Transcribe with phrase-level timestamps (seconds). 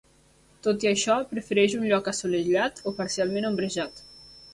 [0.67, 4.03] Tot i això, prefereix un lloc assolellat o parcialment ombrejat.